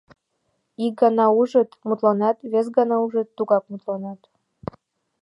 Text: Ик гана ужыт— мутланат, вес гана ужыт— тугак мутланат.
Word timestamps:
Ик 0.85 0.93
гана 1.01 1.25
ужыт— 1.39 1.69
мутланат, 1.87 2.37
вес 2.51 2.67
гана 2.77 2.95
ужыт— 3.05 3.29
тугак 3.37 3.63
мутланат. 3.71 4.21